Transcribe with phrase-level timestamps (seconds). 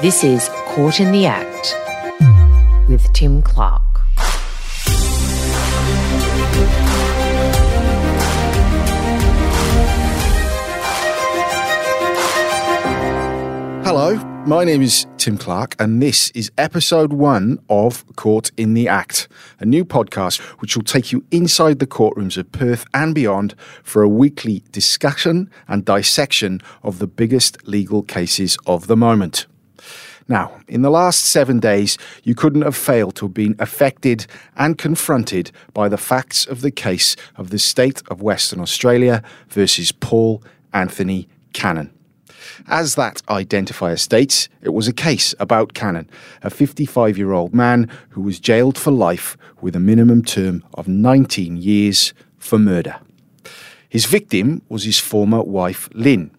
[0.00, 1.74] This is Court in the Act
[2.88, 3.82] with Tim Clarke.
[13.84, 14.14] Hello,
[14.46, 19.26] my name is Tim Clarke, and this is episode one of Court in the Act,
[19.58, 24.02] a new podcast which will take you inside the courtrooms of Perth and beyond for
[24.02, 29.48] a weekly discussion and dissection of the biggest legal cases of the moment.
[30.28, 34.76] Now, in the last seven days, you couldn't have failed to have been affected and
[34.76, 40.42] confronted by the facts of the case of the state of Western Australia versus Paul
[40.74, 41.94] Anthony Cannon.
[42.66, 46.10] As that identifier states, it was a case about Cannon,
[46.42, 50.86] a 55 year old man who was jailed for life with a minimum term of
[50.88, 52.96] 19 years for murder.
[53.88, 56.30] His victim was his former wife, Lynn.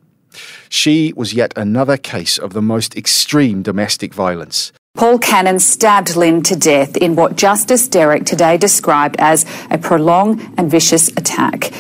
[0.70, 4.72] She was yet another case of the most extreme domestic violence.
[4.96, 10.42] Paul Cannon stabbed Lynn to death in what Justice Derrick today described as a prolonged
[10.58, 11.72] and vicious attack.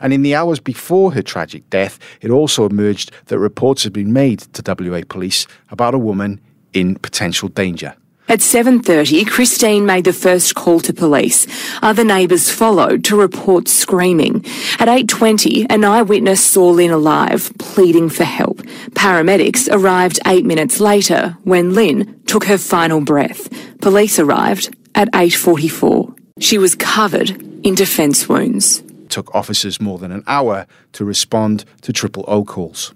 [0.00, 4.12] And in the hours before her tragic death, it also emerged that reports had been
[4.12, 6.40] made to WA police about a woman
[6.72, 7.94] in potential danger.
[8.30, 11.48] At 7:30, Christine made the first call to police.
[11.82, 14.44] Other neighbours followed to report screaming.
[14.78, 18.62] At 8:20, an eyewitness saw Lynn alive, pleading for help.
[18.94, 23.48] Paramedics arrived 8 minutes later when Lynn took her final breath.
[23.80, 26.14] Police arrived at 8:44.
[26.38, 27.30] She was covered
[27.64, 28.84] in defence wounds.
[29.06, 32.94] It took officers more than an hour to respond to triple O calls.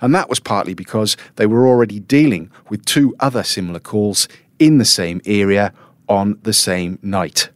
[0.00, 4.78] And that was partly because they were already dealing with two other similar calls in
[4.78, 5.72] the same area
[6.08, 7.50] on the same night.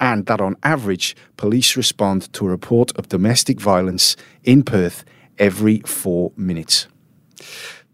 [0.00, 5.04] And that on average, police respond to a report of domestic violence in Perth
[5.38, 6.88] every four minutes.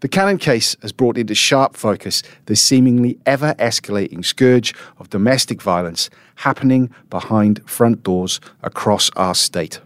[0.01, 5.61] The Cannon case has brought into sharp focus the seemingly ever escalating scourge of domestic
[5.61, 9.81] violence happening behind front doors across our state.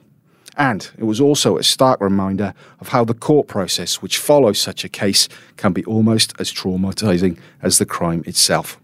[0.58, 4.84] And it was also a stark reminder of how the court process which follows such
[4.84, 5.28] a case
[5.58, 8.80] can be almost as traumatizing as the crime itself.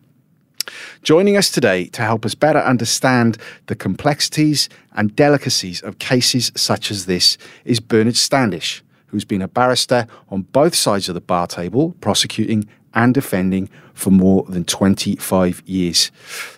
[1.04, 3.38] Joining us today to help us better understand
[3.68, 9.48] the complexities and delicacies of cases such as this is Bernard Standish, who's been a
[9.48, 15.64] barrister on both sides of the bar table, prosecuting and defending for more than 25
[15.66, 16.12] years.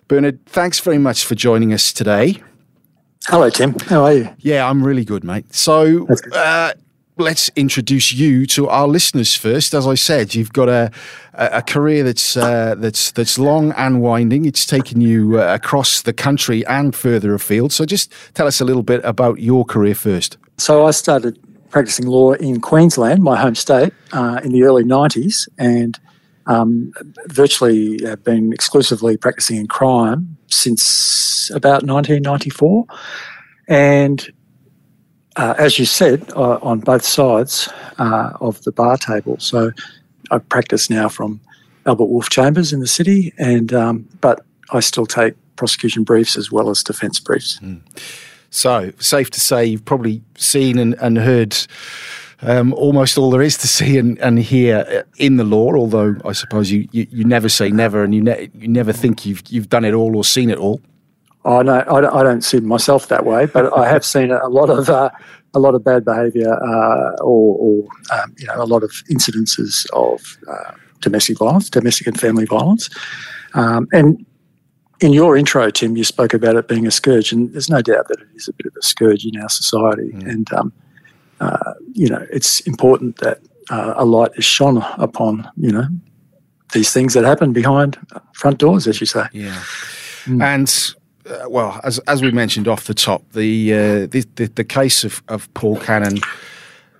[0.07, 2.41] Bernard, thanks very much for joining us today.
[3.27, 3.75] Hello, Tim.
[3.87, 4.29] How are you?
[4.39, 5.53] Yeah, I'm really good, mate.
[5.53, 6.73] So, uh,
[7.17, 9.75] let's introduce you to our listeners first.
[9.75, 10.91] As I said, you've got a
[11.35, 14.45] a career that's uh, that's that's long and winding.
[14.45, 17.71] It's taken you uh, across the country and further afield.
[17.71, 20.37] So, just tell us a little bit about your career first.
[20.57, 21.37] So, I started
[21.69, 25.99] practicing law in Queensland, my home state, uh, in the early '90s, and
[26.47, 26.91] um,
[27.27, 32.85] virtually have been exclusively practicing in crime since about 1994.
[33.67, 34.31] And
[35.37, 37.69] uh, as you said, uh, on both sides
[37.99, 39.37] uh, of the bar table.
[39.39, 39.71] So
[40.29, 41.39] I practice now from
[41.85, 46.51] Albert Wolf Chambers in the city, and um, but I still take prosecution briefs as
[46.51, 47.59] well as defence briefs.
[47.59, 47.81] Mm.
[48.49, 51.55] So safe to say you've probably seen and, and heard
[52.43, 55.73] um, almost all there is to see and, and hear in the law.
[55.73, 59.25] Although I suppose you, you, you never say never, and you ne- you never think
[59.25, 60.81] you've you've done it all or seen it all.
[61.43, 64.69] Oh no, I, I don't see myself that way, but I have seen a lot
[64.69, 65.09] of uh,
[65.53, 69.85] a lot of bad behaviour uh, or, or um, you know a lot of incidences
[69.93, 72.89] of uh, domestic violence, domestic and family violence,
[73.53, 74.25] um, and
[75.01, 78.07] in your intro, Tim, you spoke about it being a scourge, and there's no doubt
[78.07, 80.11] that it is a bit of a scourge in our society.
[80.13, 80.29] Mm.
[80.29, 80.73] And um,
[81.41, 85.87] uh, you know, it's important that uh, a light is shone upon, you know,
[86.71, 87.97] these things that happen behind
[88.33, 89.25] front doors, as you say.
[89.33, 89.61] Yeah.
[90.25, 90.43] Mm.
[90.43, 90.95] And
[91.29, 95.03] uh, well, as as we mentioned off the top, the uh, the, the, the case
[95.03, 96.19] of, of Paul Cannon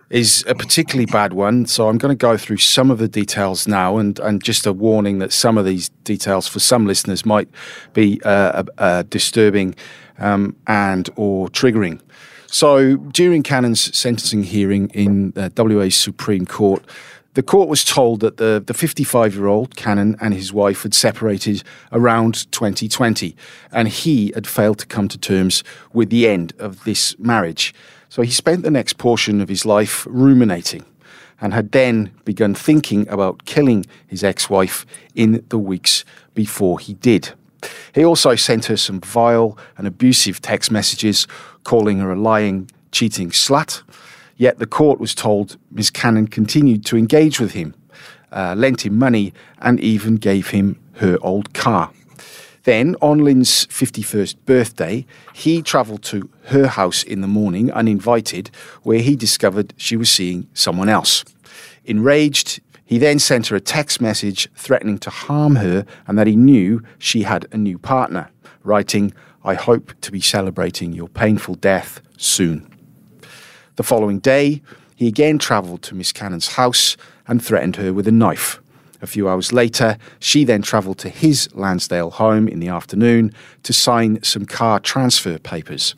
[0.10, 1.66] is a particularly bad one.
[1.66, 4.74] So I'm going to go through some of the details now, and and just a
[4.74, 7.48] warning that some of these details for some listeners might
[7.94, 9.76] be uh, uh, disturbing
[10.22, 12.00] um, and or triggering.
[12.48, 16.84] So during Cannon's sentencing hearing in uh, WA's Supreme Court,
[17.34, 20.94] the court was told that the, the 55 year old Cannon and his wife had
[20.94, 21.64] separated
[21.94, 23.36] around 2020,
[23.72, 25.64] and he had failed to come to terms
[25.94, 27.74] with the end of this marriage.
[28.10, 30.84] So he spent the next portion of his life ruminating
[31.40, 34.86] and had then begun thinking about killing his ex wife
[35.16, 36.04] in the weeks
[36.36, 37.32] before he did.
[37.94, 41.28] He also sent her some vile and abusive text messages
[41.64, 43.84] calling her a lying, cheating slut.
[44.38, 45.92] Yet the court was told Ms.
[45.92, 47.76] Cannon continued to engage with him
[48.32, 51.92] uh, lent him money, and even gave him her old car.
[52.64, 58.52] Then, on Lynn's 51st birthday, he travelled to her house in the morning uninvited,
[58.84, 61.26] where he discovered she was seeing someone else.
[61.86, 62.62] Enraged,
[62.92, 66.84] he then sent her a text message threatening to harm her and that he knew
[67.00, 68.30] she had a new partner,
[68.66, 69.14] writing,
[69.46, 72.70] I hope to be celebrating your painful death soon.
[73.78, 74.62] The following day,
[74.98, 76.98] he again travelled to Miss Cannon's house
[77.28, 78.60] and threatened her with a knife.
[79.02, 83.32] A few hours later, she then travelled to his Landsdale home in the afternoon
[83.64, 85.96] to sign some car transfer papers.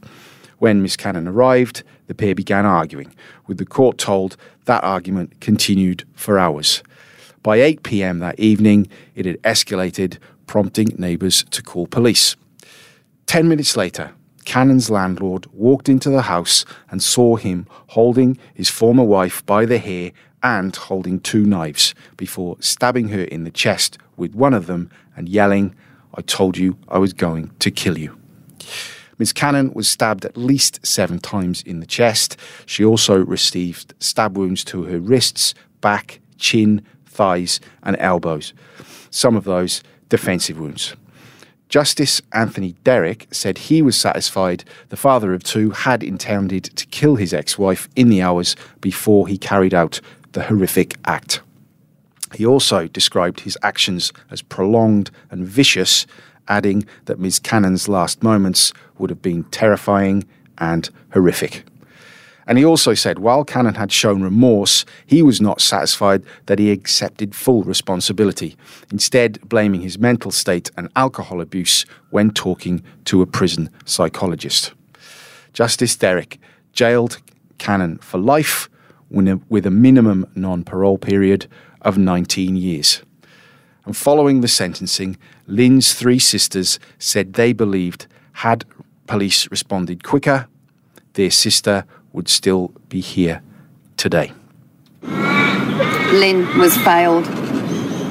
[0.59, 3.15] When Miss Cannon arrived, the pair began arguing,
[3.47, 6.83] with the court told that argument continued for hours.
[7.41, 10.17] By 8 pm that evening, it had escalated,
[10.47, 12.35] prompting neighbours to call police.
[13.25, 14.11] Ten minutes later,
[14.45, 19.77] Cannon's landlord walked into the house and saw him holding his former wife by the
[19.77, 20.11] hair
[20.41, 25.29] and holding two knives before stabbing her in the chest with one of them and
[25.29, 25.73] yelling,
[26.13, 28.17] I told you I was going to kill you.
[29.17, 29.33] Ms.
[29.33, 32.37] Cannon was stabbed at least seven times in the chest.
[32.65, 38.53] She also received stab wounds to her wrists, back, chin, thighs, and elbows.
[39.09, 40.95] Some of those defensive wounds.
[41.69, 47.15] Justice Anthony Derrick said he was satisfied the father of two had intended to kill
[47.15, 49.99] his ex wife in the hours before he carried out
[50.33, 51.41] the horrific act.
[52.35, 56.05] He also described his actions as prolonged and vicious,
[56.47, 57.39] adding that Ms.
[57.39, 60.25] Cannon's last moments would have been terrifying
[60.57, 61.65] and horrific.
[62.45, 66.71] And he also said while Cannon had shown remorse, he was not satisfied that he
[66.71, 68.57] accepted full responsibility,
[68.91, 74.73] instead, blaming his mental state and alcohol abuse when talking to a prison psychologist.
[75.53, 76.39] Justice Derrick
[76.73, 77.19] jailed
[77.59, 78.69] Cannon for life
[79.09, 81.47] with a minimum non parole period
[81.81, 83.03] of 19 years.
[83.85, 85.17] And following the sentencing,
[85.47, 88.65] Lynn's three sisters said they believed had
[89.07, 90.47] police responded quicker,
[91.13, 93.41] their sister would still be here
[93.97, 94.31] today.
[95.01, 97.27] Lynn was failed.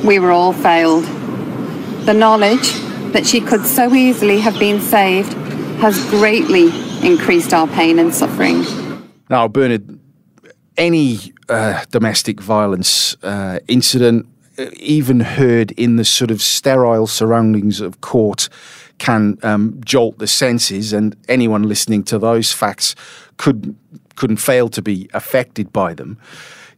[0.04, 1.04] We were all failed.
[2.04, 2.72] The knowledge
[3.12, 5.32] that she could so easily have been saved
[5.80, 6.66] has greatly
[7.06, 8.64] increased our pain and suffering.
[9.28, 9.98] Now, Bernard,
[10.76, 14.26] any uh, domestic violence uh, incident,
[14.76, 18.48] even heard in the sort of sterile surroundings of court,
[18.98, 22.94] can um, jolt the senses, and anyone listening to those facts
[23.36, 23.74] could
[24.14, 26.18] couldn't fail to be affected by them.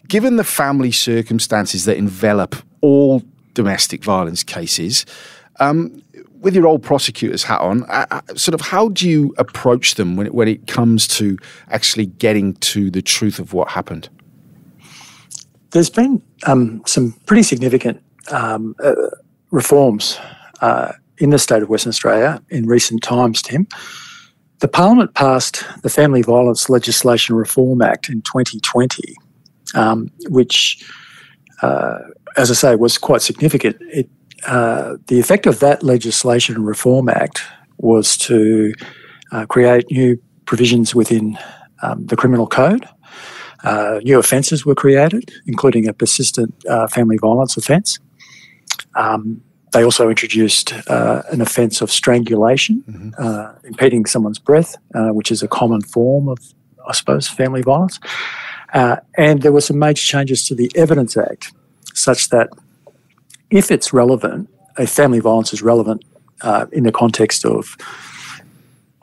[0.09, 3.23] Given the family circumstances that envelop all
[3.55, 5.05] domestic violence cases,
[5.61, 6.03] um,
[6.41, 10.15] with your old prosecutor's hat on, uh, uh, sort of how do you approach them
[10.15, 11.39] when it, when it comes to
[11.71, 14.09] actually getting to the truth of what happened?
[15.75, 18.01] There's been um, some pretty significant
[18.31, 18.95] um, uh,
[19.51, 20.21] reforms
[20.61, 23.67] uh, in the state of Western Australia in recent times, Tim.
[24.61, 29.17] The Parliament passed the Family Violence Legislation Reform Act in 2020,
[29.75, 30.89] um, which,
[31.61, 31.99] uh,
[32.37, 33.77] as I say, was quite significant.
[33.81, 34.09] It,
[34.47, 37.43] uh, the effect of that legislation Reform Act
[37.79, 38.73] was to
[39.33, 41.37] uh, create new provisions within
[41.83, 42.89] um, the criminal code.
[43.65, 47.99] Uh, new offences were created, including a persistent uh, family violence offence.
[48.95, 53.11] Um, they also introduced uh, an offence of strangulation, mm-hmm.
[53.19, 56.39] uh, impeding someone's breath, uh, which is a common form of,
[56.89, 57.99] I suppose, family violence.
[58.73, 61.53] Uh, and there were some major changes to the Evidence Act,
[61.93, 62.51] such that
[63.51, 66.05] if it's relevant, a family violence is relevant
[66.43, 67.77] uh, in the context of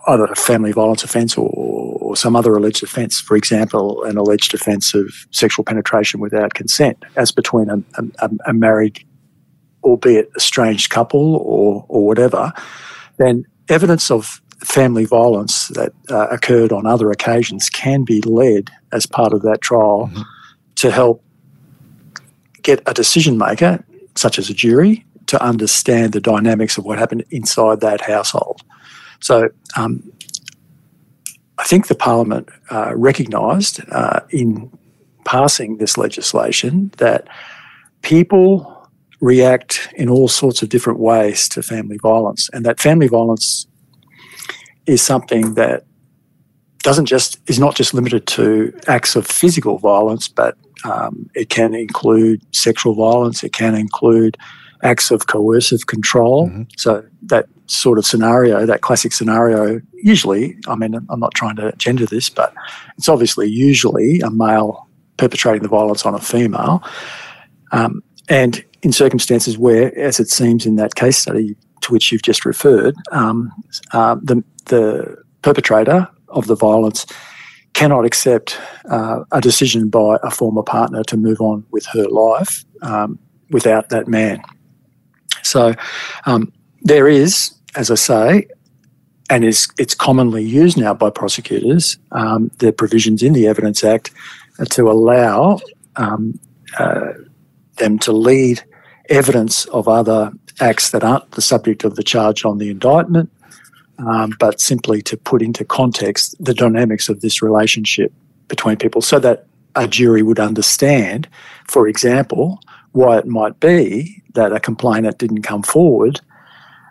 [0.08, 4.53] either a family violence offence or, or some other alleged offence, for example, an alleged
[4.53, 7.77] offence of sexual penetration without consent, as between a,
[8.20, 9.05] a, a married
[9.84, 12.53] albeit estranged couple or, or whatever,
[13.17, 19.05] then evidence of family violence that uh, occurred on other occasions can be led as
[19.05, 20.22] part of that trial mm-hmm.
[20.75, 21.24] to help
[22.62, 23.84] get a decision maker,
[24.15, 28.62] such as a jury, to understand the dynamics of what happened inside that household.
[29.21, 30.11] So um,
[31.57, 34.71] I think the Parliament uh, recognised uh, in
[35.25, 37.27] passing this legislation that
[38.01, 38.89] people
[39.21, 42.49] react in all sorts of different ways to family violence.
[42.53, 43.67] And that family violence
[44.87, 45.85] is something that
[46.81, 51.75] doesn't just is not just limited to acts of physical violence, but um, it can
[51.75, 53.43] include sexual violence.
[53.43, 54.35] It can include
[54.83, 56.47] acts of coercive control.
[56.47, 56.63] Mm-hmm.
[56.77, 61.71] So that sort of scenario, that classic scenario, usually, I mean, I'm not trying to
[61.77, 62.53] gender this, but
[62.97, 66.83] it's obviously usually a male perpetrating the violence on a female.
[67.71, 72.23] Um, and in circumstances where, as it seems in that case study to which you've
[72.23, 73.51] just referred, um,
[73.93, 77.05] uh, the, the perpetrator of the violence
[77.73, 78.59] cannot accept
[78.89, 83.17] uh, a decision by a former partner to move on with her life um,
[83.50, 84.41] without that man.
[85.43, 85.74] So
[86.25, 88.48] um, there is, as I say,
[89.29, 94.12] and is, it's commonly used now by prosecutors, um, the provisions in the Evidence Act
[94.71, 95.60] to allow
[95.95, 96.38] um,
[96.77, 97.13] uh,
[97.77, 98.62] them to lead
[99.10, 103.31] evidence of other acts that aren't the subject of the charge on the indictment,
[104.00, 108.12] um, but simply to put into context the dynamics of this relationship
[108.48, 109.45] between people so that
[109.75, 111.27] a jury would understand,
[111.67, 112.60] for example,
[112.91, 116.21] why it might be that a complainant didn't come forward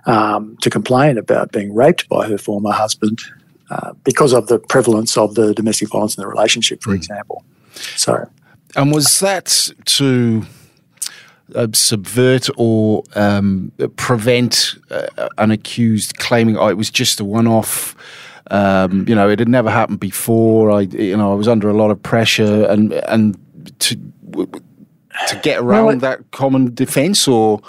[0.07, 3.21] um, to complain about being raped by her former husband
[3.71, 6.97] uh, because of the prevalence of the domestic violence in the relationship, for mm.
[6.97, 7.45] example.
[7.97, 8.29] So,
[8.77, 10.45] and was that to
[11.55, 17.95] uh, subvert or um, prevent uh, an accused claiming, "Oh, it was just a one-off"?
[18.51, 20.73] Um, you know, it had never happened before.
[20.73, 23.39] I, you know, I was under a lot of pressure, and and
[23.81, 23.97] to
[25.29, 27.61] to get around well, that common defence, or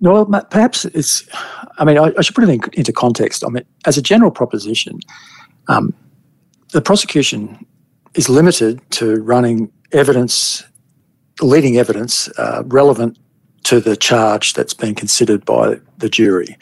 [0.00, 1.26] no, well, perhaps it's.
[1.78, 3.44] I mean, I, I should put it in, into context.
[3.44, 5.00] I mean, as a general proposition,
[5.68, 5.94] um,
[6.72, 7.66] the prosecution
[8.14, 10.64] is limited to running evidence,
[11.40, 13.18] leading evidence uh, relevant
[13.64, 16.56] to the charge that's been considered by the jury,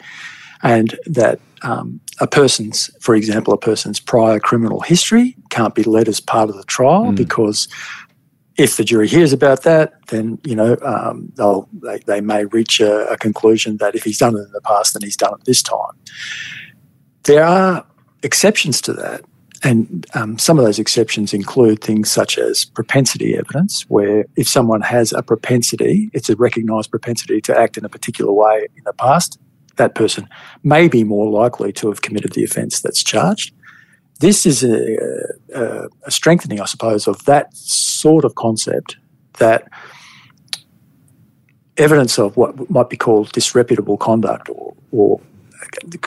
[0.63, 6.07] and that um, a person's, for example, a person's prior criminal history can't be led
[6.07, 7.15] as part of the trial mm.
[7.15, 7.67] because
[8.61, 12.79] if the jury hears about that, then you know um, they'll they, they may reach
[12.79, 15.45] a, a, conclusion that if he's done it in the past, then he's done it
[15.45, 15.95] this time.
[17.23, 17.83] There are
[18.21, 19.21] exceptions to that,
[19.63, 24.81] and um, some of those exceptions include things such as propensity evidence, where if someone
[24.81, 28.93] has a propensity, it's a recognised propensity to act in a particular way in the
[28.93, 29.39] past,
[29.77, 30.29] that person
[30.63, 33.55] may be more likely to have committed the offence that's charged.
[34.19, 34.99] This is a,
[35.55, 37.47] a, a strengthening, I suppose, of that
[38.01, 38.97] sort of concept
[39.39, 39.67] that
[41.77, 45.21] evidence of what might be called disreputable conduct or, or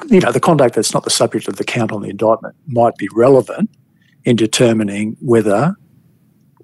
[0.08, 2.96] you know, the conduct that's not the subject of the count on the indictment might
[2.96, 3.70] be relevant
[4.24, 5.74] in determining whether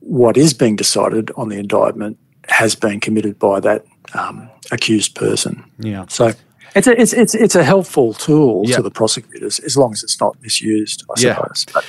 [0.00, 2.18] what is being decided on the indictment
[2.48, 3.84] has been committed by that
[4.14, 5.64] um, accused person.
[5.78, 6.04] Yeah.
[6.08, 6.32] So
[6.74, 8.76] it's a it's it's it's a helpful tool yeah.
[8.76, 11.34] to the prosecutors as long as it's not misused, I yeah.
[11.34, 11.66] suppose.
[11.72, 11.84] But,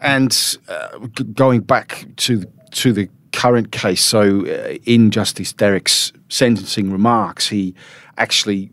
[0.00, 0.98] and uh,
[1.34, 7.74] going back to to the current case, so uh, in Justice Derrick's sentencing remarks, he
[8.18, 8.70] actually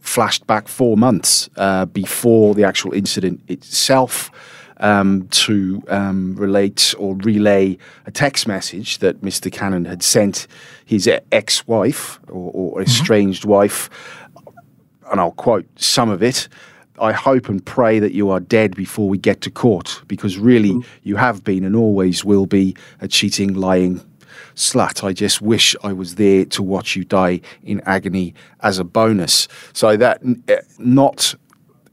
[0.00, 4.30] flashed back four months uh, before the actual incident itself.
[4.78, 9.50] Um, to um, relate or relay a text message that Mr.
[9.50, 10.48] Cannon had sent
[10.84, 12.82] his ex wife or, or mm-hmm.
[12.82, 13.52] estranged mm-hmm.
[13.52, 13.88] wife,
[15.12, 16.48] and I'll quote some of it.
[16.98, 20.70] I hope and pray that you are dead before we get to court, because really
[20.70, 20.84] mm.
[21.02, 24.00] you have been and always will be a cheating, lying
[24.54, 25.02] slut.
[25.02, 29.48] I just wish I was there to watch you die in agony as a bonus.
[29.72, 31.34] So that eh, not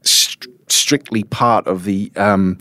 [0.02, 2.12] st- strictly part of the.
[2.16, 2.58] Um,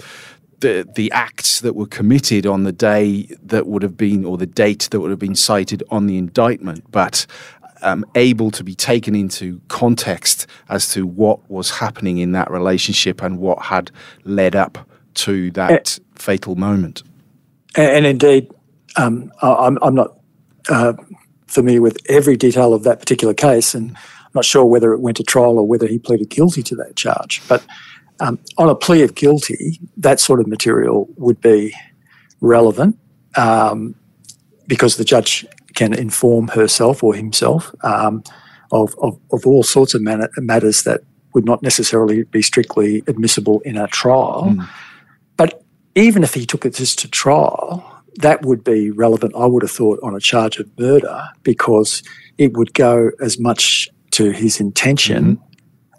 [0.62, 4.46] the, the acts that were committed on the day that would have been, or the
[4.46, 7.26] date that would have been cited on the indictment, but
[7.82, 13.22] um, able to be taken into context as to what was happening in that relationship
[13.22, 13.92] and what had
[14.24, 17.04] led up to that uh, fatal moment.
[17.76, 18.52] And, indeed,
[18.98, 20.18] um, I'm, I'm, not
[20.70, 20.94] uh,
[21.48, 25.18] familiar with every detail of that particular case, and I'm not sure whether it went
[25.18, 27.42] to trial or whether he pleaded guilty to that charge.
[27.48, 27.66] But
[28.20, 31.74] um, on a plea of guilty, that sort of material would be
[32.42, 32.98] relevant
[33.36, 33.96] um,
[34.68, 38.24] because the judge can inform herself or himself um,
[38.72, 41.02] of, of, of, all sorts of man- matters that
[41.34, 44.48] would not necessarily be strictly admissible in a trial.
[44.50, 44.68] Mm.
[45.38, 45.64] But
[45.96, 49.72] even if he took it just to trial, that would be relevant, I would have
[49.72, 52.04] thought, on a charge of murder because
[52.38, 55.42] it would go as much to his intention mm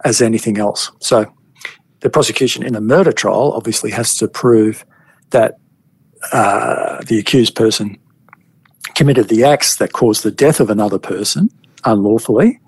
[0.05, 0.91] as anything else.
[1.01, 1.33] So
[2.01, 4.85] the prosecution in a murder trial obviously has to prove
[5.31, 5.59] that
[6.33, 7.99] uh, the accused person
[8.95, 11.51] committed the acts that caused the death of another person
[11.85, 12.61] unlawfully,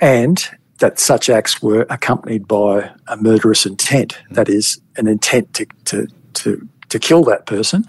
[0.00, 0.48] and
[0.78, 6.06] that such acts were accompanied by a murderous intent, that is, an intent to, to,
[6.34, 7.84] to, to kill that person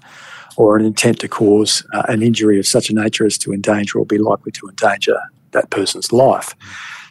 [0.56, 3.98] or an intent to cause uh, an injury of such a nature as to endanger
[3.98, 5.18] or be likely to endanger
[5.52, 6.54] that person's life.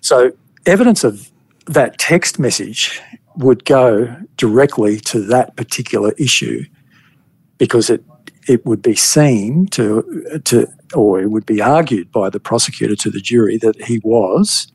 [0.02, 0.32] So,
[0.66, 1.32] evidence of
[1.66, 3.02] that text message
[3.38, 6.66] would go directly to that particular issue
[7.58, 8.04] because it
[8.48, 13.10] it would be seen to to or it would be argued by the prosecutor to
[13.10, 14.72] the jury that he was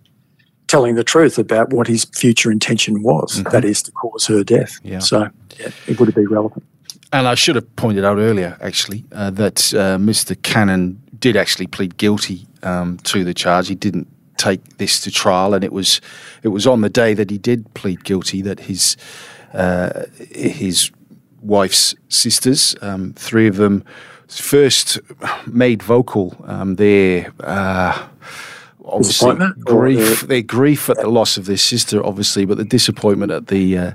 [0.67, 3.51] telling the truth about what his future intention was, mm-hmm.
[3.51, 4.79] that is to cause her death.
[4.83, 4.99] Yeah.
[4.99, 6.65] So yeah, it would be relevant.
[7.13, 10.41] And I should have pointed out earlier, actually, uh, that uh, Mr.
[10.43, 13.69] Cannon did actually plead guilty um, to the charge.
[13.69, 16.01] He didn't take this to trial, and it was
[16.43, 18.97] it was on the day that he did plead guilty that his
[19.55, 20.91] uh, his
[21.47, 23.85] wife's sisters, um, three of them,
[24.29, 24.99] first
[25.47, 28.09] made vocal um, their uh,
[28.85, 33.47] obviously grief, their grief at the loss of their sister, obviously, but the disappointment at
[33.49, 33.93] the uh,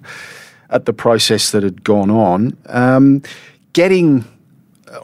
[0.70, 2.58] at the process that had gone on.
[2.68, 3.22] Um,
[3.74, 4.26] getting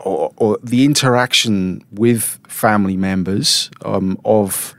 [0.04, 4.76] or, or, the interaction with family members um, of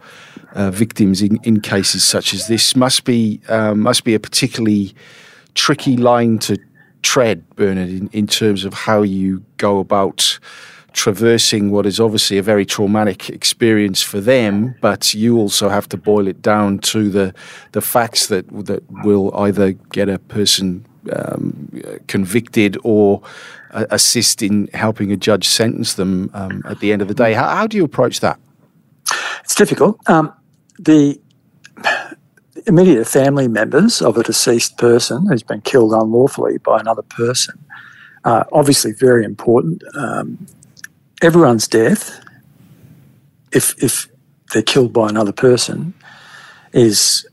[0.54, 4.94] uh, victims in, in cases such as this must be um, must be a particularly
[5.54, 6.58] tricky line to
[7.02, 10.38] tread, Bernard, in, in terms of how you go about
[10.92, 15.96] traversing what is obviously a very traumatic experience for them, but you also have to
[15.96, 17.34] boil it down to the
[17.72, 21.70] the facts that that will either get a person um,
[22.06, 23.22] convicted or
[23.70, 27.32] uh, assist in helping a judge sentence them um, at the end of the day.
[27.32, 28.38] How, how, do you approach that?
[29.44, 29.98] It's difficult.
[30.08, 30.32] Um,
[30.78, 31.20] the
[32.68, 37.58] immediate family members of a deceased person who's been killed unlawfully by another person
[38.25, 39.82] are obviously very important.
[39.94, 40.46] Um,
[41.22, 42.20] everyone's death,
[43.52, 44.08] if if
[44.52, 45.94] they're killed by another person,
[46.72, 47.26] is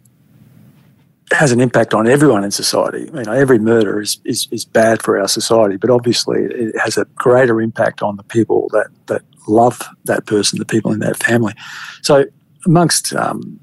[1.32, 3.10] has an impact on everyone in society.
[3.14, 6.98] You know, every murder is, is, is bad for our society, but obviously it has
[6.98, 11.18] a greater impact on the people that, that love that person, the people in that
[11.18, 11.54] family.
[12.04, 12.26] So
[12.66, 13.60] amongst um,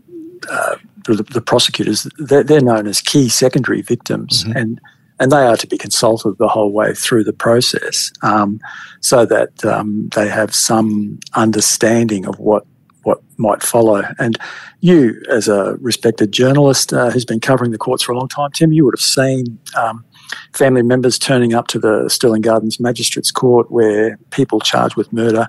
[0.50, 4.56] uh, the, the, prosecutors, they're, they're, known as key secondary victims, mm-hmm.
[4.56, 4.80] and
[5.18, 8.60] and they are to be consulted the whole way through the process, um,
[9.00, 12.66] so that um, they have some understanding of what
[13.04, 14.02] what might follow.
[14.18, 14.38] And
[14.80, 18.50] you, as a respected journalist uh, who's been covering the courts for a long time,
[18.52, 20.04] Tim, you would have seen um,
[20.52, 25.46] family members turning up to the Stirling Gardens Magistrates Court where people charged with murder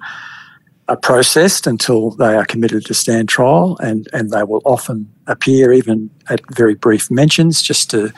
[0.94, 5.74] are processed until they are committed to stand trial, and, and they will often appear
[5.74, 8.14] even at very brief mentions just to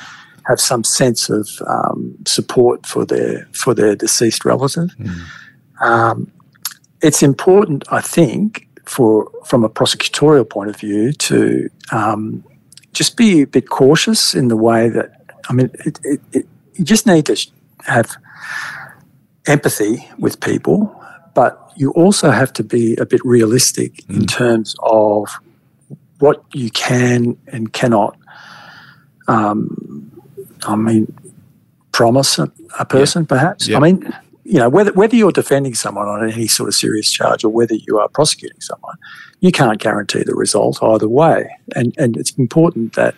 [0.45, 4.89] have some sense of um, support for their for their deceased relative.
[4.99, 5.25] Mm.
[5.81, 6.31] Um,
[7.01, 12.43] it's important, I think, for from a prosecutorial point of view, to um,
[12.93, 15.09] just be a bit cautious in the way that
[15.49, 17.35] I mean, it, it, it, you just need to
[17.85, 18.11] have
[19.47, 20.93] empathy with people
[21.35, 24.15] but you also have to be a bit realistic mm.
[24.15, 25.27] in terms of
[26.19, 28.17] what you can and cannot.
[29.27, 30.11] Um,
[30.65, 31.13] I mean,
[31.91, 33.27] promise a, a person, yeah.
[33.27, 33.67] perhaps.
[33.67, 33.77] Yeah.
[33.77, 37.43] I mean, you know, whether whether you're defending someone on any sort of serious charge
[37.43, 38.95] or whether you are prosecuting someone,
[39.41, 41.49] you can't guarantee the result either way.
[41.75, 43.15] And and it's important that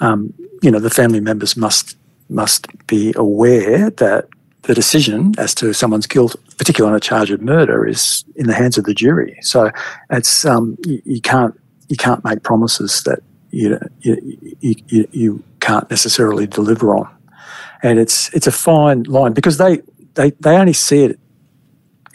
[0.00, 1.96] um, you know the family members must
[2.28, 4.28] must be aware that
[4.62, 8.54] the decision as to someone's guilt, particularly on a charge of murder, is in the
[8.54, 9.38] hands of the jury.
[9.42, 9.70] So
[10.10, 13.20] it's um, you, you, can't you can't make promises that
[13.50, 17.08] you, you you, you can't necessarily deliver on,
[17.82, 19.82] and it's it's a fine line because they
[20.14, 21.18] they, they only see it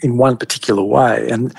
[0.02, 1.54] in one particular way, and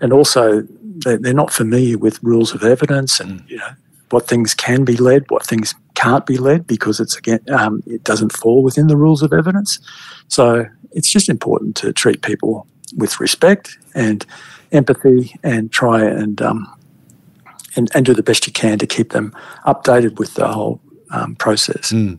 [0.00, 0.62] and also
[1.04, 3.70] they, they're not familiar with rules of evidence and you know
[4.10, 8.04] what things can be led, what things can't be led because it's again um, it
[8.04, 9.78] doesn't fall within the rules of evidence.
[10.28, 14.24] So it's just important to treat people with respect and
[14.72, 16.66] empathy and try and um,
[17.76, 19.34] and, and do the best you can to keep them
[19.66, 21.92] updated with the whole um, process.
[21.92, 22.18] Mm.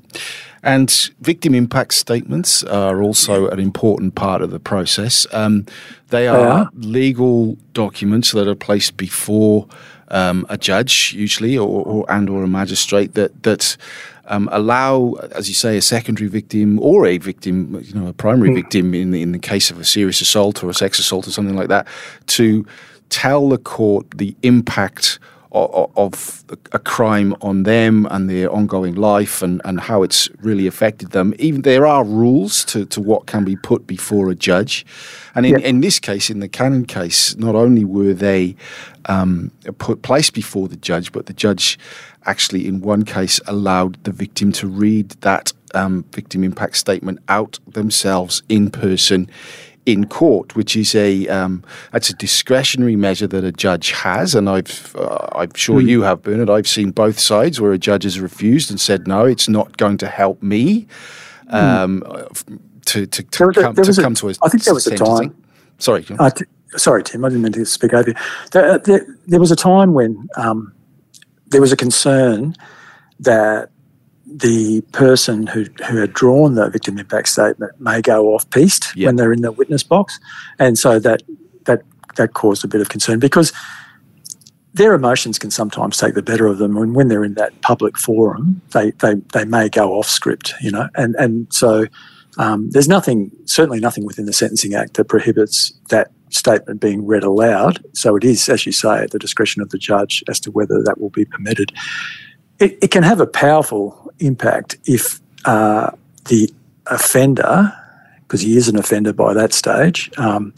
[0.63, 5.27] And victim impact statements are also an important part of the process.
[5.31, 5.67] Um,
[6.09, 9.67] they, are they, are legal documents that are placed before
[10.09, 13.77] um, a judge, usually, or, or, and or a magistrate that that
[14.27, 18.49] um, allow, as you say, a secondary victim or a victim, you know, a primary
[18.49, 18.55] mm.
[18.55, 21.31] victim in the, in the case of a serious assault or a sex assault or
[21.31, 21.87] something like that,
[22.27, 22.65] to
[23.09, 25.19] tell the court the impact
[25.55, 31.11] of a crime on them and their ongoing life and, and how it's really affected
[31.11, 31.33] them.
[31.39, 34.85] Even there are rules to, to what can be put before a judge.
[35.33, 38.55] And in, in this case, in the Cannon case, not only were they
[39.05, 41.79] um, put placed before the judge, but the judge
[42.25, 47.59] actually, in one case, allowed the victim to read that um, victim impact statement out
[47.67, 49.29] themselves in person
[49.85, 54.49] in court, which is a um, that's a discretionary measure that a judge has, and
[54.49, 55.87] I've uh, I'm sure mm.
[55.87, 56.49] you have, Bernard.
[56.49, 59.97] I've seen both sides where a judge has refused and said no, it's not going
[59.97, 60.87] to help me.
[61.51, 61.53] Mm.
[61.53, 62.27] Um,
[62.85, 64.95] to to, to a, come, to, a, come to a I think there was a
[64.95, 65.35] time.
[65.77, 66.05] Sorry.
[66.17, 66.45] Uh, t-
[66.77, 67.25] sorry, Tim.
[67.25, 68.15] I didn't mean to speak over you.
[68.51, 70.73] There, there, there was a time when um,
[71.47, 72.55] there was a concern
[73.19, 73.69] that
[74.37, 79.07] the person who, who had drawn the victim impact statement may go off piste yep.
[79.07, 80.19] when they're in the witness box,
[80.59, 81.23] and so that
[81.65, 81.83] that
[82.17, 83.53] that caused a bit of concern because
[84.73, 87.97] their emotions can sometimes take the better of them, and when they're in that public
[87.97, 91.85] forum, they they, they may go off script, you know, and and so.
[92.37, 97.23] Um, there's nothing, certainly nothing within the Sentencing Act that prohibits that statement being read
[97.23, 97.81] aloud.
[97.93, 100.83] So it is, as you say, at the discretion of the judge as to whether
[100.83, 101.71] that will be permitted.
[102.59, 105.91] It, it can have a powerful impact if uh,
[106.25, 106.49] the
[106.87, 107.73] offender,
[108.21, 110.53] because he is an offender by that stage, um,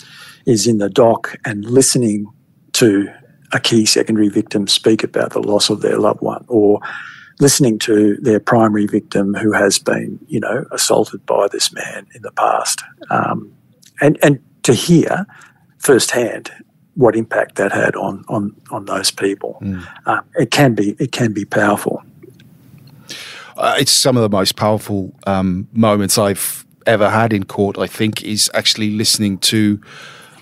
[0.45, 2.27] is in the dock and listening
[2.73, 3.07] to
[3.53, 6.79] a key secondary victim speak about the loss of their loved one or
[7.39, 12.21] listening to their primary victim who has been, you know, assaulted by this man in
[12.21, 12.81] the past.
[13.09, 13.51] Um,
[14.01, 15.25] and, and to hear
[15.77, 16.51] firsthand
[16.97, 19.57] what impact that had on, on, on those people.
[19.61, 19.87] Mm.
[20.05, 22.03] Uh, it can be it can be powerful.
[23.55, 27.77] Uh, it's some of the most powerful um, moments I've ever had in court.
[27.77, 29.79] I think is actually listening to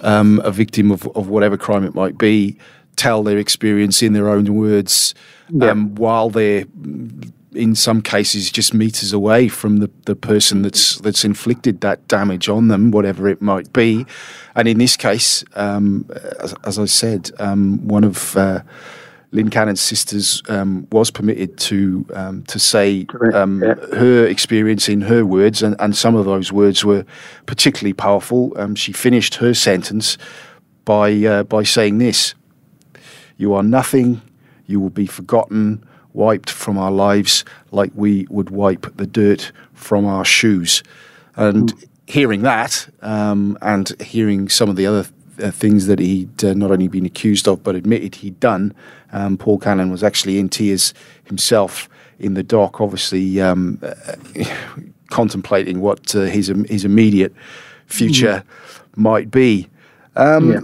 [0.01, 2.57] um, a victim of, of whatever crime it might be
[2.95, 5.13] tell their experience in their own words
[5.61, 6.65] um, while they're
[7.55, 12.49] in some cases just meters away from the, the person that's that's inflicted that damage
[12.49, 14.05] on them, whatever it might be.
[14.55, 18.61] And in this case, um, as, as, I said, um, one of uh,
[19.31, 23.75] Lynn Cannon's sisters um, was permitted to um, to say um, yeah.
[23.97, 27.05] her experience in her words, and, and some of those words were
[27.45, 28.53] particularly powerful.
[28.57, 30.17] Um, she finished her sentence
[30.85, 32.33] by uh, by saying this:
[33.37, 34.21] "You are nothing.
[34.67, 35.83] You will be forgotten."
[36.15, 40.81] Wiped from our lives like we would wipe the dirt from our shoes.
[41.35, 41.85] And mm.
[42.07, 45.05] hearing that, um, and hearing some of the other
[45.43, 48.73] uh, things that he'd uh, not only been accused of but admitted he'd done,
[49.11, 50.93] um, Paul Cannon was actually in tears
[51.25, 54.45] himself in the dock, obviously um, uh,
[55.09, 57.33] contemplating what uh, his his immediate
[57.87, 58.97] future mm.
[58.97, 59.67] might be.
[60.15, 60.59] Um, yeah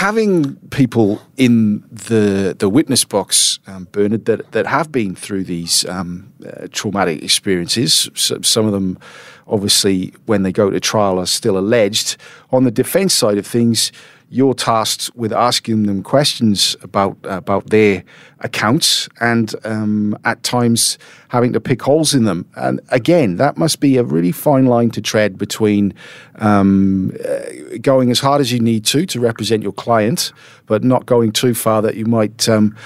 [0.00, 5.84] having people in the the witness box, um, Bernard, that that have been through these
[5.84, 8.08] um, uh, traumatic experiences.
[8.14, 8.98] So, some of them,
[9.46, 12.16] obviously, when they go to trial, are still alleged.
[12.50, 13.92] On the defence side of things,
[14.32, 18.04] you're tasked with asking them questions about about their
[18.38, 22.48] accounts and um, at times having to pick holes in them.
[22.54, 25.94] And again, that must be a really fine line to tread between
[26.36, 30.32] um, uh, going as hard as you need to to represent your client,
[30.66, 32.48] but not going too far that you might.
[32.48, 32.76] Um,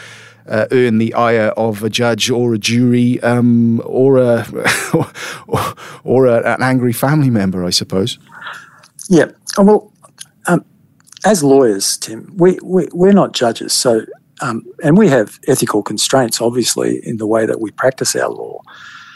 [0.47, 4.45] uh, earn the ire of a judge or a jury um, or a
[5.49, 8.19] or, or a, an angry family member, I suppose.
[9.09, 9.31] Yeah.
[9.57, 9.91] Well,
[10.47, 10.63] um,
[11.25, 13.73] as lawyers, Tim, we, we, we're not judges.
[13.73, 14.05] So,
[14.41, 18.61] um, and we have ethical constraints, obviously, in the way that we practice our law.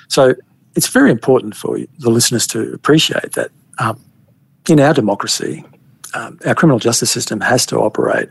[0.08, 0.34] So,
[0.74, 4.00] it's very important for the listeners to appreciate that um,
[4.68, 5.64] in our democracy,
[6.14, 8.28] um, our criminal justice system has to operate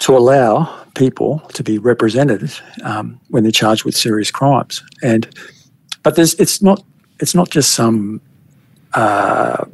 [0.00, 4.82] to allow people to be represented um, when they're charged with serious crimes.
[5.02, 5.28] And
[6.02, 6.82] but there's it's not
[7.20, 8.20] it's not just some
[8.94, 9.64] uh,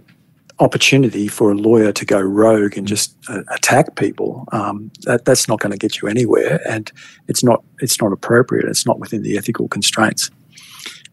[0.61, 5.49] opportunity for a lawyer to go rogue and just uh, attack people, um, that, that's
[5.49, 6.90] not going to get you anywhere, and
[7.29, 8.66] it's not it's not appropriate.
[8.66, 10.31] It's not within the ethical constraints.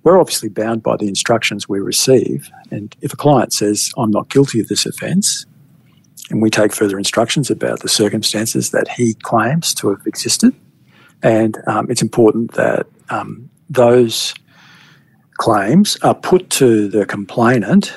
[0.04, 4.30] We're obviously bound by the instructions we receive, and if a client says, "I'm not
[4.30, 5.46] guilty of this offence,"
[6.30, 10.56] and we take further instructions about the circumstances that he claims to have existed,
[11.22, 14.34] and um, it's important that um, those
[15.38, 17.94] claims are put to the complainant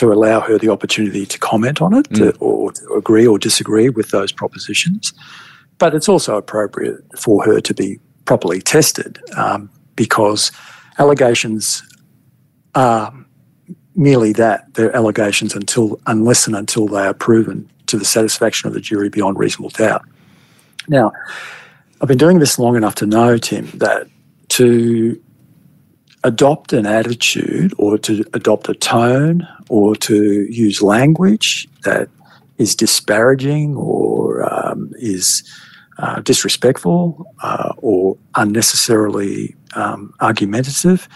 [0.00, 2.16] to allow her the opportunity to comment on it mm.
[2.16, 5.12] to, or to agree or disagree with those propositions.
[5.76, 10.52] But it's also appropriate for her to be properly tested um, because
[10.98, 11.82] allegations
[12.74, 13.12] are
[13.94, 18.72] merely that they're allegations until unless and until they are proven to the satisfaction of
[18.72, 20.02] the jury beyond reasonable doubt.
[20.88, 21.12] Now,
[22.00, 24.06] I've been doing this long enough to know, Tim, that
[24.50, 25.22] to
[26.24, 32.08] adopt an attitude or to adopt a tone or to use language that
[32.58, 35.42] is disparaging or um, is
[35.98, 41.08] uh, disrespectful uh, or unnecessarily um, argumentative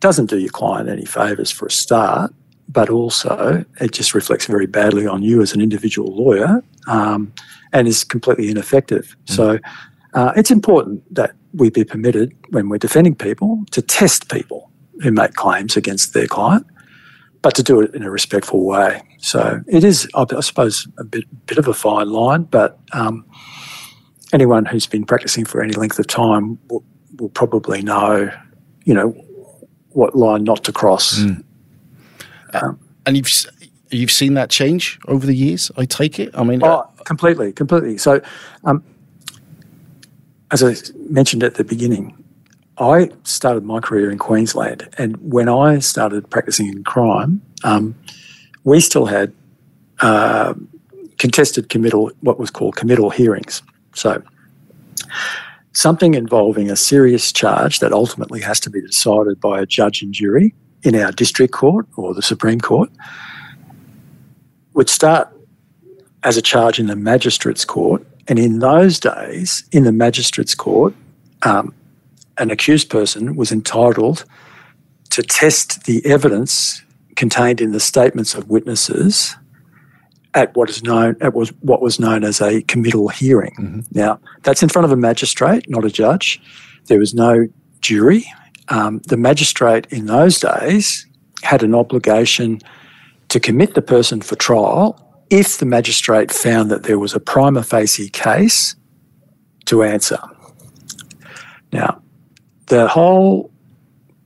[0.00, 2.32] doesn't do your client any favours for a start,
[2.68, 7.32] but also it just reflects very badly on you as an individual lawyer um,
[7.72, 9.16] and is completely ineffective.
[9.26, 9.34] Mm.
[9.34, 9.58] So
[10.16, 14.70] uh, it's important that we be permitted when we're defending people to test people
[15.02, 16.66] who make claims against their client,
[17.42, 19.02] but to do it in a respectful way.
[19.18, 23.26] So it is, I, suppose, a bit, bit of a fine line, but um,
[24.32, 26.82] anyone who's been practicing for any length of time will,
[27.18, 28.30] will probably know,
[28.84, 29.10] you know,
[29.90, 31.18] what line not to cross.
[31.18, 31.44] Mm.
[32.54, 33.30] Um, and you've
[33.90, 35.70] you've seen that change over the years.
[35.76, 36.30] I take it.
[36.34, 37.98] I mean, oh, uh, completely, completely.
[37.98, 38.20] So,
[38.64, 38.82] um,
[40.50, 40.74] as I
[41.08, 42.16] mentioned at the beginning,
[42.78, 47.94] I started my career in Queensland, and when I started practicing in crime, um,
[48.64, 49.32] we still had
[50.00, 50.54] uh,
[51.18, 53.62] contested committal, what was called committal hearings.
[53.94, 54.22] So,
[55.72, 60.12] something involving a serious charge that ultimately has to be decided by a judge and
[60.12, 62.90] jury in our district court or the Supreme Court
[64.74, 65.28] would start
[66.22, 68.06] as a charge in the magistrate's court.
[68.28, 70.94] And in those days, in the magistrate's court,
[71.42, 71.74] um,
[72.38, 74.24] an accused person was entitled
[75.10, 76.82] to test the evidence
[77.14, 79.36] contained in the statements of witnesses
[80.34, 83.54] at what is known at was what was known as a committal hearing.
[83.58, 83.80] Mm-hmm.
[83.92, 86.40] Now that's in front of a magistrate, not a judge.
[86.86, 87.48] There was no
[87.80, 88.30] jury.
[88.68, 91.06] Um, the magistrate in those days
[91.42, 92.60] had an obligation
[93.28, 97.62] to commit the person for trial if the magistrate found that there was a prima
[97.62, 98.76] facie case
[99.66, 100.18] to answer.
[101.72, 102.00] Now,
[102.66, 103.50] the whole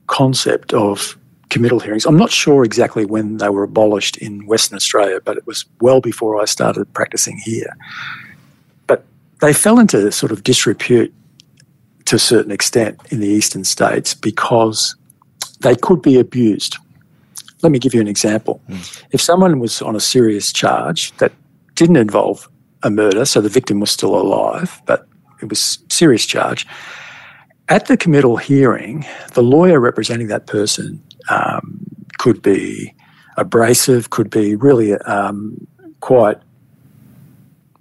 [0.07, 1.17] concept of
[1.49, 5.45] committal hearings, I'm not sure exactly when they were abolished in Western Australia, but it
[5.45, 7.75] was well before I started practicing here.
[8.87, 9.03] But
[9.41, 11.13] they fell into sort of disrepute
[12.05, 14.95] to a certain extent in the eastern states because
[15.61, 16.77] they could be abused.
[17.63, 18.61] Let me give you an example.
[18.69, 19.03] Mm.
[19.11, 21.31] If someone was on a serious charge that
[21.75, 22.49] didn't involve
[22.83, 25.07] a murder, so the victim was still alive, but
[25.41, 26.67] it was serious charge,
[27.69, 31.85] at the committal hearing, the lawyer representing that person um,
[32.17, 32.93] could be
[33.37, 35.67] abrasive, could be really um,
[36.01, 36.37] quite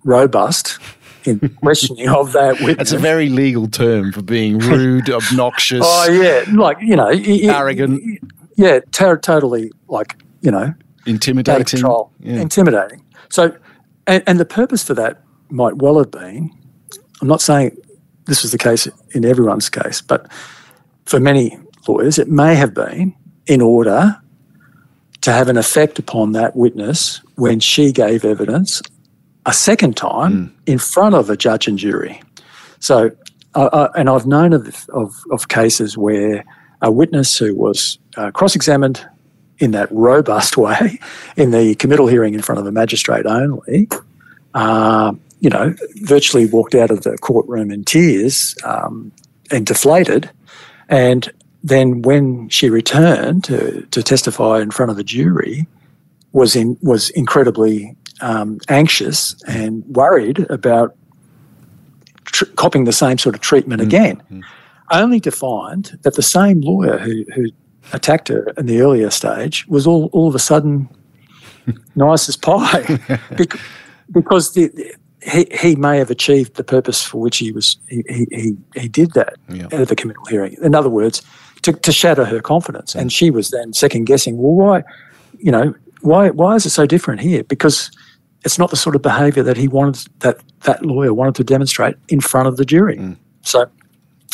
[0.04, 0.78] robust
[1.24, 2.76] in questioning of that witness.
[2.76, 5.84] That's a very legal term for being rude, obnoxious.
[5.84, 8.20] Oh yeah, like you know, arrogant.
[8.60, 10.74] Yeah, ter- totally like you know,
[11.06, 11.80] intimidating.
[12.20, 12.40] Yeah.
[12.40, 13.04] Intimidating.
[13.30, 13.56] So,
[14.06, 16.50] and, and the purpose for that might well have been.
[17.22, 17.76] I'm not saying
[18.26, 20.30] this was the case in everyone's case, but
[21.06, 23.14] for many lawyers, it may have been
[23.46, 24.20] in order
[25.22, 28.82] to have an effect upon that witness when she gave evidence
[29.46, 30.52] a second time mm.
[30.66, 32.22] in front of a judge and jury.
[32.78, 33.10] So,
[33.54, 36.44] uh, uh, and I've known of, of, of, cases where
[36.82, 39.04] a witness who was uh, cross examined
[39.58, 40.98] in that robust way
[41.36, 43.88] in the committal hearing in front of a magistrate only
[44.54, 49.10] uh, you know, virtually walked out of the courtroom in tears um,
[49.50, 50.30] and deflated.
[50.88, 51.32] And
[51.64, 55.66] then when she returned to, to testify in front of the jury,
[56.32, 60.94] was in was incredibly um, anxious and worried about
[62.26, 63.88] tr- copping the same sort of treatment mm-hmm.
[63.88, 64.40] again, mm-hmm.
[64.90, 67.46] Only to find that the same lawyer who, who
[67.92, 70.88] attacked her in the earlier stage was all, all of a sudden
[71.94, 72.98] nice as pie
[74.12, 74.70] because the,
[75.22, 79.12] he, he may have achieved the purpose for which he was he, he, he did
[79.12, 79.68] that yeah.
[79.72, 80.56] at the committal hearing.
[80.62, 81.22] In other words,
[81.62, 82.94] to, to shatter her confidence.
[82.94, 84.82] And she was then second guessing, well, why,
[85.38, 87.44] you know, why why is it so different here?
[87.44, 87.90] Because
[88.44, 91.96] it's not the sort of behaviour that he wanted that that lawyer wanted to demonstrate
[92.08, 92.96] in front of the jury.
[92.96, 93.16] Mm.
[93.42, 93.70] So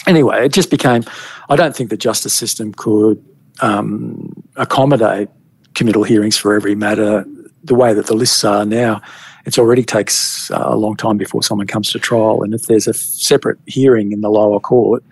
[0.06, 1.04] anyway, it just became.
[1.48, 3.24] I don't think the justice system could
[3.60, 5.28] um, accommodate
[5.74, 7.24] committal hearings for every matter
[7.64, 9.02] the way that the lists are now
[9.46, 12.42] it already takes uh, a long time before someone comes to trial.
[12.42, 15.04] And if there's a separate hearing in the lower court,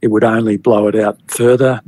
[0.00, 1.80] it would only blow it out further,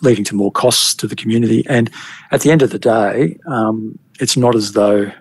[0.00, 1.64] leading to more costs to the community.
[1.68, 1.90] And
[2.30, 5.12] at the end of the day, um, it's not as though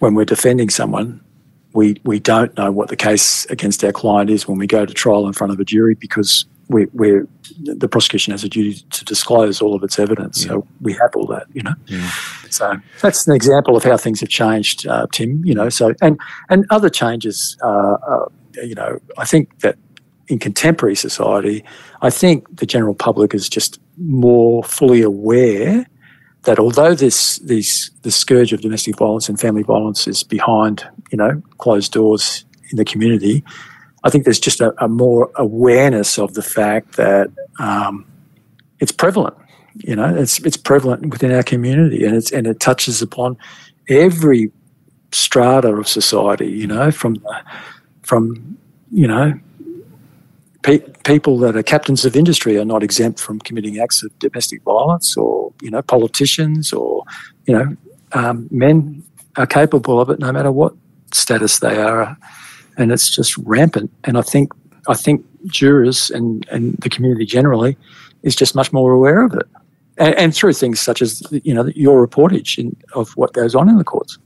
[0.00, 1.20] when we're defending someone,
[1.74, 4.94] we, we don't know what the case against our client is when we go to
[4.94, 7.26] trial in front of a jury because we, we're,
[7.60, 10.44] the prosecution has a duty to disclose all of its evidence.
[10.44, 10.52] Yeah.
[10.52, 11.74] So we have all that, you know.
[11.86, 12.10] Yeah.
[12.50, 15.44] So that's an example of how things have changed, uh, Tim.
[15.44, 16.18] You know, so and
[16.50, 17.56] and other changes.
[17.62, 18.26] Uh, uh,
[18.62, 19.76] you know, I think that
[20.28, 21.64] in contemporary society,
[22.02, 25.86] I think the general public is just more fully aware
[26.44, 31.18] that although this these the scourge of domestic violence and family violence is behind you
[31.18, 33.44] know closed doors in the community,
[34.04, 38.04] I think there's just a, a more awareness of the fact that um,
[38.80, 39.36] it's prevalent.
[39.76, 43.36] You know, it's it's prevalent within our community, and it's and it touches upon
[43.88, 44.50] every
[45.12, 46.50] strata of society.
[46.50, 47.24] You know, from
[48.02, 48.58] from
[48.90, 49.38] you know
[50.62, 54.62] pe- people that are captains of industry are not exempt from committing acts of domestic
[54.62, 57.04] violence, or you know, politicians, or
[57.46, 57.76] you know,
[58.12, 59.02] um, men
[59.36, 60.74] are capable of it no matter what
[61.12, 62.16] status they are,
[62.76, 63.90] and it's just rampant.
[64.04, 64.52] And I think
[64.88, 67.76] I think jurors and and the community generally
[68.22, 69.48] is just much more aware of it,
[69.98, 73.68] and, and through things such as you know your reportage in, of what goes on
[73.68, 74.18] in the courts.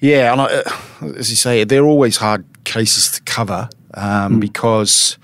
[0.00, 4.40] Yeah, and I, uh, as you say, they're always hard cases to cover um, mm.
[4.40, 5.18] because,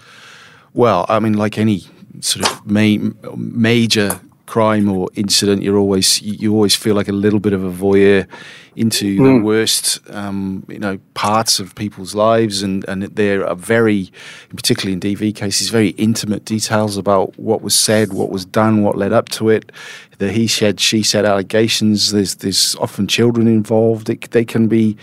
[0.77, 1.83] well, I mean, like any
[2.21, 7.41] sort of ma- major crime or incident, you're always you always feel like a little
[7.41, 8.29] bit of a voyeur
[8.77, 9.39] into mm.
[9.39, 14.13] the worst, um, you know, parts of people's lives, and and there are very,
[14.51, 18.97] particularly in DV cases, very intimate details about what was said, what was done, what
[18.97, 19.73] led up to it,
[20.19, 22.13] the he said, she said allegations.
[22.13, 24.09] There's there's often children involved.
[24.09, 24.97] It, they can be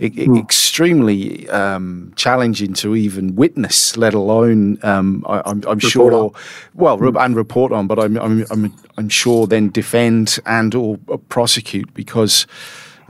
[0.00, 0.38] mm.
[0.38, 6.32] extremely um, challenging to even witness, let alone um, I, am sure,
[6.74, 7.24] well, mm.
[7.24, 7.86] and report on.
[7.86, 12.46] But I'm, I'm I'm I'm sure then defend and or prosecute because.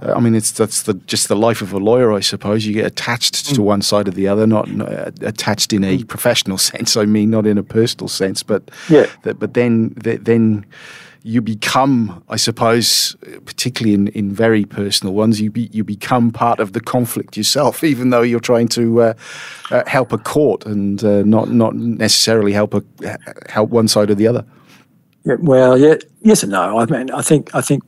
[0.02, 2.66] Uh, I mean, it's that's the just the life of a lawyer, I suppose.
[2.66, 3.54] You get attached mm.
[3.54, 6.08] to one side or the other, not, not uh, attached in a mm.
[6.08, 6.96] professional sense.
[6.96, 9.06] I mean, not in a personal sense, but yeah.
[9.22, 10.66] The, but then the, then
[11.26, 16.60] you become, I suppose, particularly in, in very personal ones, you be, you become part
[16.60, 19.14] of the conflict yourself, even though you're trying to uh,
[19.72, 22.84] uh, help a court and uh, not not necessarily help a
[23.48, 24.44] help one side or the other.
[25.24, 26.78] Yeah, well, yeah, yes and no.
[26.78, 27.82] I mean, I think I think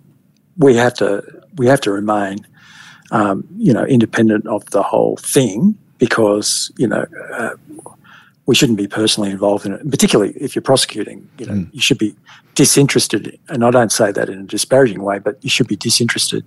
[0.56, 1.22] we have to
[1.58, 2.38] we have to remain,
[3.10, 7.54] um, you know, independent of the whole thing because you know uh,
[8.46, 9.90] we shouldn't be personally involved in it.
[9.90, 11.68] particularly if you're prosecuting, you know, mm.
[11.72, 12.14] you should be
[12.54, 13.38] disinterested.
[13.48, 16.44] And I don't say that in a disparaging way, but you should be disinterested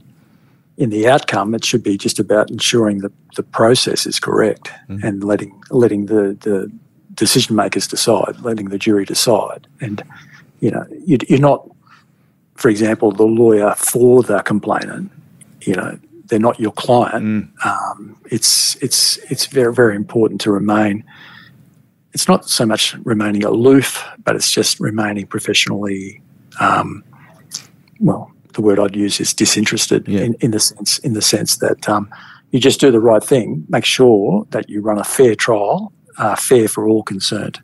[0.77, 1.53] in the outcome.
[1.53, 5.03] It should be just about ensuring that the process is correct mm.
[5.03, 6.71] and letting letting the, the
[7.13, 9.67] decision makers decide, letting the jury decide.
[9.79, 10.03] And
[10.61, 11.69] you know, you, you're not,
[12.55, 15.11] for example, the lawyer for the complainant.
[15.61, 17.23] You know, they're not your client.
[17.23, 17.65] Mm.
[17.65, 21.03] Um, it's it's it's very very important to remain
[22.13, 26.21] it's not so much remaining aloof, but it's just remaining professionally.
[26.59, 27.03] Um,
[27.99, 30.21] well, the word I'd use is disinterested yeah.
[30.21, 32.09] in, in the sense in the sense that um,
[32.51, 36.35] you just do the right thing, make sure that you run a fair trial, uh,
[36.35, 37.61] fair for all concerned,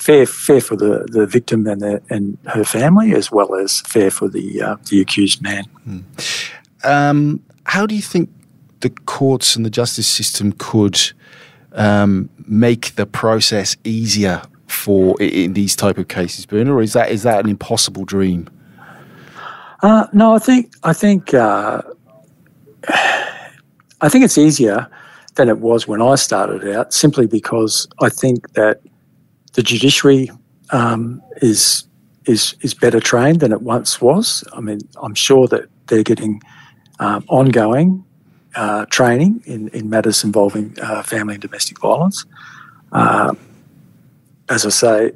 [0.00, 4.10] fair fair for the, the victim and the, and her family, as well as fair
[4.10, 5.64] for the uh, the accused man.
[5.86, 6.04] Mm.
[6.82, 8.30] Um, how do you think
[8.80, 11.12] the courts and the justice system could
[11.72, 17.10] um, make the process easier for in these type of cases, Bernard, or is that
[17.10, 18.48] is that an impossible dream?
[19.82, 21.82] Uh, no, I think I think uh,
[24.00, 24.88] I think it's easier
[25.34, 28.80] than it was when I started out, simply because I think that
[29.52, 30.30] the judiciary
[30.70, 31.84] um, is
[32.26, 34.44] is is better trained than it once was.
[34.52, 36.40] I mean, I'm sure that they're getting
[36.98, 38.04] um, ongoing
[38.54, 42.24] uh, training in, in matters involving uh, family and domestic violence.
[42.92, 43.34] Uh,
[44.48, 45.12] as I say,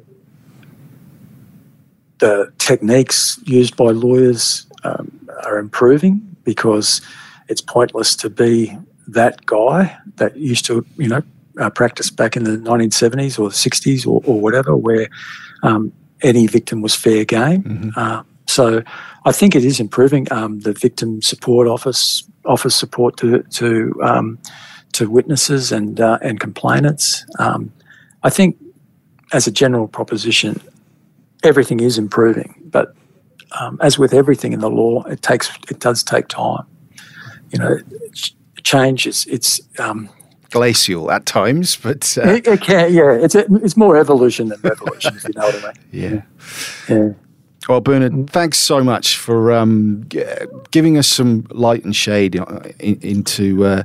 [2.19, 7.01] the techniques used by lawyers um, are improving because
[7.49, 11.21] it's pointless to be that guy that used to, you know,
[11.59, 15.07] uh, practice back in the 1970s or the 60s or, or whatever, where
[15.63, 15.91] um,
[16.21, 17.63] any victim was fair game.
[17.63, 17.89] Mm-hmm.
[17.95, 18.83] Uh, so
[19.25, 20.31] I think it is improving.
[20.31, 24.39] Um, the Victim Support Office offers support to to um,
[24.93, 27.25] to witnesses and uh, and complainants.
[27.39, 27.71] Um,
[28.23, 28.57] I think,
[29.33, 30.61] as a general proposition,
[31.43, 32.93] everything is improving, but
[33.59, 36.65] um, as with everything in the law, it takes it does take time.
[37.51, 37.77] You know,
[38.63, 40.09] change is it's um,
[40.51, 45.15] glacial at times, but uh, it, it, can yeah, it's it's more evolution than revolution,
[45.15, 45.73] if you know what I mean.
[45.91, 46.21] Yeah.
[46.89, 47.09] yeah.
[47.67, 50.23] Well, Bernard, thanks so much for um, g-
[50.69, 53.83] giving us some light and shade uh, in, into uh,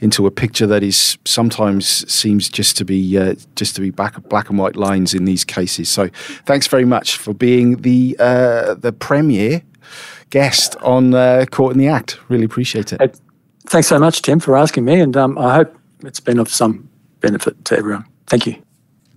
[0.00, 4.22] into a picture that is sometimes seems just to be uh, just to be black,
[4.28, 5.90] black and white lines in these cases.
[5.90, 6.08] So,
[6.46, 9.62] thanks very much for being the uh, the premier
[10.30, 12.18] guest on uh, Court in the Act.
[12.30, 13.20] Really appreciate it.
[13.66, 16.88] Thanks so much, Tim, for asking me, and um, I hope it's been of some
[17.20, 18.04] benefit to everyone.
[18.26, 18.62] Thank you.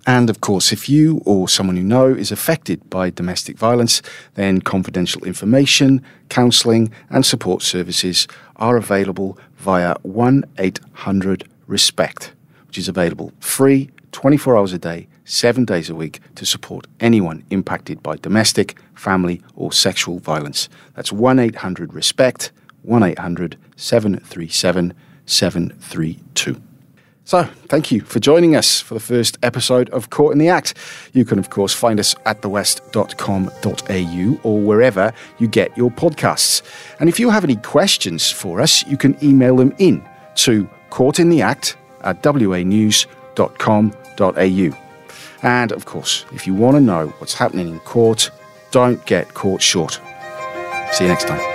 [0.07, 4.01] And of course, if you or someone you know is affected by domestic violence,
[4.33, 12.33] then confidential information, counselling, and support services are available via 1 800 RESPECT,
[12.67, 17.43] which is available free 24 hours a day, seven days a week to support anyone
[17.49, 20.67] impacted by domestic, family, or sexual violence.
[20.95, 22.51] That's 1 800 RESPECT,
[22.81, 24.93] 1 800 737
[25.25, 26.61] 732.
[27.31, 30.73] So, thank you for joining us for the first episode of Court in the Act.
[31.13, 36.61] You can, of course, find us at thewest.com.au or wherever you get your podcasts.
[36.99, 40.05] And if you have any questions for us, you can email them in
[40.43, 44.77] to courtintheact at wanews.com.au.
[45.41, 48.29] And, of course, if you want to know what's happening in court,
[48.71, 50.01] don't get caught short.
[50.91, 51.50] See you next time.